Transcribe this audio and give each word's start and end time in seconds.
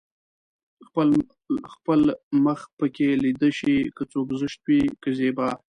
خپل 0.87 1.09
خپل 1.73 2.01
مخ 2.43 2.61
پکې 2.77 3.09
ليده 3.23 3.49
شي 3.57 3.77
که 3.95 4.03
څوک 4.11 4.27
زشت 4.39 4.59
وي 4.67 4.81
که 5.01 5.09
زيبا 5.17 5.47